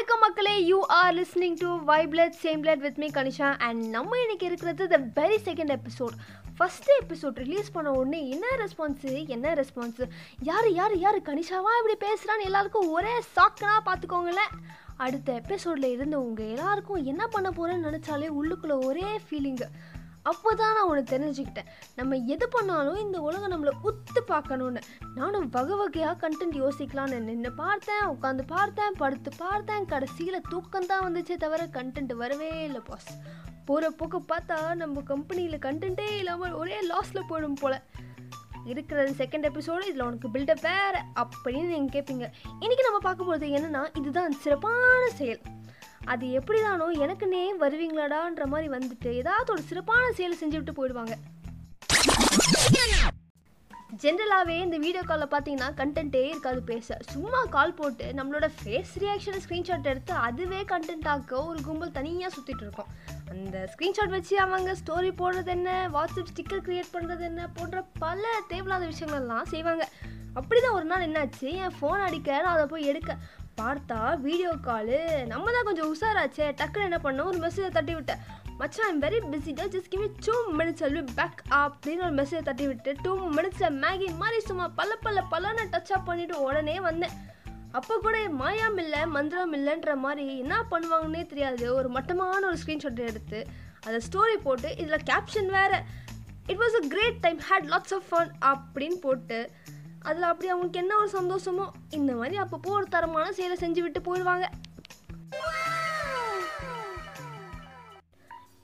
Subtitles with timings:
[0.00, 0.52] வணக்கம் மக்களே.
[0.60, 4.98] You are listening to vibelet same blood with me Kanisha and நம்ம இன்னைக்கு இருக்கிறது the
[5.16, 6.14] very second episode
[6.58, 10.06] first episode release பண்ண உடனே என்ன ரெஸ்பான்ஸு என்ன ரெஸ்பான்ஸு
[10.42, 11.18] யார் யார் யார்?
[11.26, 14.54] கனிஷாவா இப்படி பேசுகிறான்னு எல்லாருக்கும் ஒரே சாக்கனாக பார்த்துக்கோங்களேன்
[14.98, 19.68] அடுத்த எபிசோடில் உங்கள் எல்லாருக்கும் என்ன பண்ண போகிறேன்னு நினச்சாலே உள்ளுக்குள்ளே ஒரே ஃபீலிங்கு
[20.30, 21.68] அப்போ தான் நான் ஒன்று தெரிஞ்சுக்கிட்டேன்.
[21.98, 24.80] நம்ம எது பண்ணாலும் இந்த உலகம் நம்மளை உத்து பார்க்கணுன்னு
[25.18, 29.86] நானும் வகை வகையாக கண்டென்ட் யோசிக்கலான்னு நின்று பார்த்தேன் உட்காந்து பார்த்தேன் படுத்து பார்த்தேன்.
[29.92, 33.10] கடைசியில் தூக்கம் தான் வந்துச்சே தவிர கண்டென்ட் வரவே இல்லை பாஸ்
[33.68, 37.78] போகிற போக்கு பார்த்தா நம்ம கம்பெனியில் கண்டென்ட்டே இல்லாமல் ஒரே லாஸில் போயிடும் போல்.
[38.70, 42.26] இருக்கிறது செகண்ட் எபிசோடு இதில் உனக்கு பில்டப் வேறு அப்படின்னு நீங்கள் கேட்பீங்க
[42.64, 45.40] இன்றைக்கி நம்ம பார்க்க போகிறது என்னென்னா இதுதான் சிறப்பான செயல்.
[46.00, 51.16] அது எப்படி தானோ எனக்குன்னே வருவீங்களாடான்ற மாதிரி வந்துட்டு ஏதாவது ஒரு சிறப்பான செயலை செஞ்சுவிட்டு போயிடுவாங்க.
[54.02, 56.96] ஜென்ரலாகவே இந்த வீடியோ காலில் பார்த்தீங்கன்னா கண்டென்ட்டே இருக்காது பேச.
[57.12, 62.64] சும்மா கால் போட்டு நம்மளோட ஃபேஸ் ரியாக்ஷனை ஸ்க்ரீன்ஷாட் எடுத்து அதுவே கண்டென்ட் ஆக்க ஒரு கும்பல் தனியாக சுற்றிட்டு
[62.66, 62.92] இருக்கோம்.
[63.32, 68.86] அந்த ஸ்க்ரீன்ஷாட் வச்சு அவங்க ஸ்டோரி போடுறது என்ன வாட்ஸ்அப் ஸ்டிக்கர் க்ரியேட் பண்ணுறது என்ன போன்ற பல தேவையில்லாத
[68.92, 69.86] விஷயங்கள்லாம் செய்வாங்க.
[70.38, 71.48] அப்படி தான் ஒரு நாள் என்னாச்சு?
[71.64, 73.16] என் ஃபோன் அடிக்க நான் அதை போய் எடுக்க
[73.58, 76.46] பார்த்தா வீடியோ காலு நம்ம தான் கொஞ்சம் உஷாராச்சே.
[76.60, 77.24] டக்குன்னு என்ன பண்ணோம்?
[77.24, 78.16] ஒரு மெசேஜை தட்டி விட்டேன்.
[78.58, 82.66] மச்சான் ஐம் வெரி பிஸி டா just give two minutes I'll back அப்படின்னு ஒரு மெசேஜ் தட்டி
[82.66, 87.10] விட்டு டூ மினிட்ஸில் மேகி மாதிரி சும்மா பல்ல பல்ல பல்லன்னு டச் அப் உடனே வந்தேன்.
[87.72, 91.74] அப்போ கூட மாயாம் இல்லை மந்திரம் இல்லைன்ற மாதிரி என்ன பண்ணுவாங்கன்னே தெரியாது.
[91.74, 93.46] ஒரு மட்டமான ஒரு ஸ்க்ரீன்ஷாட் எடுத்து
[93.86, 95.82] அதை ஸ்டோரி போட்டு இதில் கேப்ஷன் வேறு.
[96.46, 99.50] It was a great time had lots of fun அப்படின்னு போட்டு
[100.08, 101.66] அதில் அப்படி அவங்களுக்கு என்ன ஒரு சந்தோஷமோ
[101.98, 104.46] இந்த மாதிரி அப்பப்போ ஒரு தரமான செயலை செஞ்சு விட்டு போயிடுவாங்க.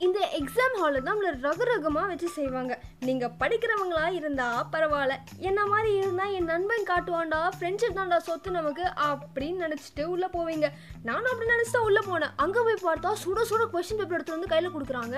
[0.05, 2.73] இந்த எக்ஸாம் ஹாலில் தான் நம்மளை ரக ரகமாக வச்சு செய்வாங்க.
[3.07, 5.15] நீங்கள் படிக்கிறவங்களா இருந்தால் பரவாயில்ல.
[5.49, 10.69] என்ன மாதிரி இருந்தால் என் நண்பன் காட்டுவான்டா ஃப்ரெண்ட்ஷிப் தான்டா சொத்து நமக்கு அப்படின்னு நினச்சிட்டு உள்ளே போவீங்க.
[11.09, 12.35] நானும் அப்படி நினச்சி தான் உள்ளே போனேன்.
[12.45, 15.17] அங்கே போய் பார்த்தா சுட சுட கொஷின் பேப்பர் எடுத்துகிட்டு வந்து கையில் கொடுக்குறாங்க.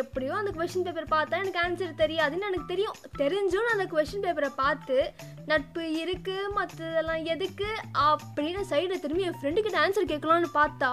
[0.00, 2.96] எப்படியோ அந்த கொஷின் பேப்பர் பார்த்தா எனக்கு ஆன்சர் தெரியாதுன்னு எனக்கு தெரியும்.
[3.20, 4.96] தெரிஞ்சும் நான் அந்த கொஷின் பேப்பரை பார்த்து
[5.50, 7.68] நட்பு இருக்குது மற்றதெல்லாம் எதுக்கு
[8.08, 10.90] அப்படின்னு சைடில் திரும்பி என் ஃப்ரெண்டுக்கிட்ட ஆன்சர் கேட்கலான்னு பார்த்தா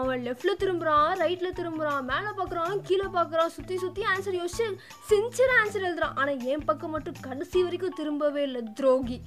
[0.00, 4.68] அவன் லெஃப்டில் திரும்புகிறான் ரைட்டில் திரும்புகிறான் மேலே பார்க்குறான் கீழே பார்க்குறான் சுற்றி சுற்றி ஆன்சர் யோசிச்சு
[5.10, 6.16] சின்சியராக ஆன்சர் எழுதுறான்.
[6.22, 9.18] ஆனால் என் பக்கம் மட்டும் கடைசி வரைக்கும் திரும்பவே இல்லை துரோகி.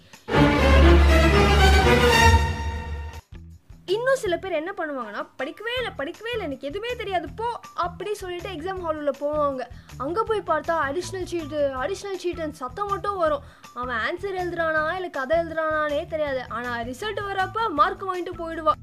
[3.92, 7.48] இன்னும் சில பேர் என்ன பண்ணுவாங்கன்னா படிக்கவே இல்லை படிக்கவே இல்லை எனக்கு எதுவுமே தெரியாது போ
[7.86, 9.64] அப்படி சொல்லிட்டு எக்ஸாம் ஹாலில் போவாங்க.
[10.04, 13.44] அங்கே போய் பார்த்தா அடிஷ்னல் சீட்டு அடிஷ்னல் சீட்டுன்னு சத்தம் மட்டும் வரும்.
[13.80, 16.42] அவன் ஆன்சர் எழுதுறானா இல்லை கதை எழுதுறானானே தெரியாது.
[16.58, 18.82] ஆனால் ரிசல்ட் வரப்ப மார்க் வாங்கிட்டு போயிடுவான்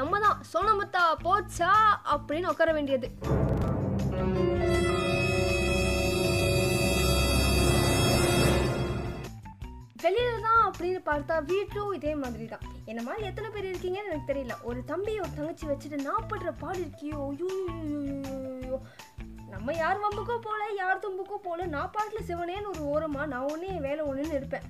[0.00, 1.72] நம்ம தான் சோனமுத்தா போச்சா?
[2.14, 3.10] அப்படின்னு உட்கார வேண்டியது.
[10.98, 14.54] தான் பார்த்தா வீட்டும் இதே மாதிரி தான் என்ன மாதிரி எத்தனை பேர் இருக்கீங்கன்னு எனக்கு தெரியல.
[14.68, 17.18] ஒரு தம்பி ஒரு தங்கச்சி வச்சுட்டு நான் படுற பாடு இருக்கியோ?
[17.30, 18.78] ஐயோ
[19.52, 23.86] நம்ம யார் வம்புக்கோ போல யார் தும்புக்கோ போல நான் பாட்டில் சிவனேன்னு ஒரு ஓரமாக நான் ஒன்றே என்
[23.88, 24.66] வேலை ஒன்றுன்னு இருப்பேன்.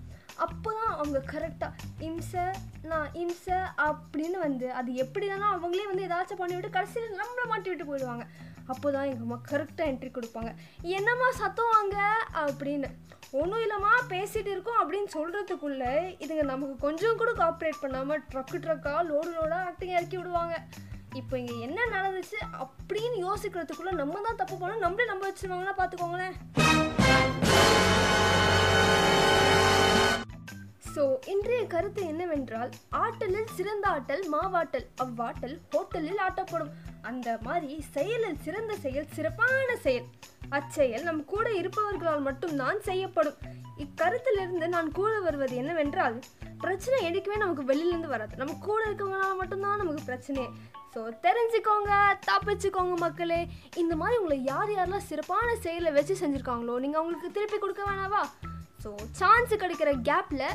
[0.46, 1.72] அப்போ தான் அவங்க கரெக்டாக
[2.08, 2.44] இம்சை
[2.90, 3.58] நான் இம்சை
[3.88, 8.26] அப்படின்னு வந்து அது எப்படி தானே அவங்களே வந்து ஏதாச்சும் பண்ணி விட்டு கடைசியில் நம்மளை மாட்டி விட்டு போயிடுவாங்க.
[8.72, 10.50] அப்போ தான் எங்கள் அம்மா கரெக்டாக என்ட்ரி கொடுப்பாங்க.
[10.96, 11.98] என்னம்மா சத்தம் வாங்க?
[12.44, 12.90] அப்படின்னு.
[13.36, 15.90] ஒன்றும் இல்லைம்மா பேசிகிட்டு இருக்கோம் அப்படின்னு சொல்கிறதுக்குள்ளே
[16.24, 20.54] இதுங்க நமக்கு கொஞ்சம் கூட காப்ரேட் பண்ணாமல் ட்ரக்கு ட்ரக்காக லோடு லோடாக ஆக்டிங் இறக்கி விடுவாங்க.
[21.20, 24.84] இப்போ இங்கே என்ன நடந்துச்சு அப்படின்னு யோசிக்கிறதுக்குள்ளே நம்ம தான் தப்பு பண்ணோம்.
[24.86, 26.34] நம்மளே நம்ப வச்சுருவாங்கன்னா பார்த்துக்கோங்களேன்
[30.94, 31.02] ஸோ
[31.32, 32.70] இன்றைய கருத்து என்னவென்றால்
[33.04, 36.72] ஆட்டலில் சிறந்த ஆட்டல் மாவாட்டல் அவ்வாட்டல் ஹோட்டலில் ஆட்டப்படும்.
[37.02, 40.08] அந்த மாதிரி செயலில் சிறந்த செயல் சிறப்பான செயல்.
[40.58, 43.38] அச்செயல் நம் கூட இருப்பவர்களால் மட்டும்தான் செய்யப்படும்.
[43.84, 46.16] இக்கருத்திலிருந்து நான் கூட வருவது என்னவென்றால்
[46.62, 48.34] பிரச்சனை எடுக்கவே நமக்கு வெளியிலேருந்து வராது.
[48.36, 50.48] நம்ம கூட இருக்கவங்களால மட்டும்தான் நமக்கு பிரச்சனையே.
[50.94, 51.92] ஸோ தெரிஞ்சுக்கோங்க
[52.28, 53.40] தப்பிச்சுக்கோங்க மக்களே.
[53.76, 58.22] இந்த மாதிரி உங்களை யார் யாரெல்லாம் சிறப்பான செயலை வச்சு செஞ்சுருக்காங்களோ நீங்கள் அவங்களுக்கு திருப்பி கொடுக்க வேணாவா?
[58.84, 60.48] ஸோ சான்ஸ் கிடைக்கிற கேப்பில்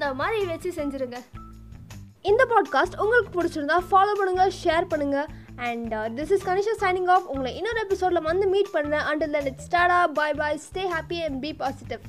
[0.00, 1.18] இந்த மாதிரி வச்சு செஞ்சுருங்க.
[2.30, 5.18] இந்த பாட்காஸ்ட் உங்களுக்கு பிடிச்சிருந்தா ஃபாலோ பண்ணுங்க ஷேர் பண்ணுங்க.
[5.66, 9.70] And this is Kanisha signing off உங்களை இன்னொரு எபிசோடில் வந்து மீட் பண்ணுறேன் until then it's
[9.74, 12.02] tata bye bye stay happy and be positive